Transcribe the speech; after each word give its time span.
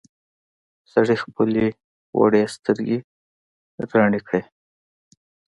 سړي 0.91 1.15
خپلې 1.23 1.65
وړې 2.19 2.43
سترګې 2.55 2.97
رڼې 3.95 4.19
کړې. 4.27 4.41